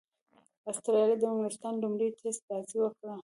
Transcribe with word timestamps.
اسټراليا 0.69 1.17
او 1.31 1.35
انګليستان 1.35 1.73
لومړۍ 1.83 2.07
ټېسټ 2.19 2.41
بازي 2.49 2.77
وکړه. 2.81 3.13